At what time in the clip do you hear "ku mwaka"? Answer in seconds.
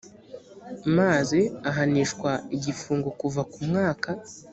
3.51-4.09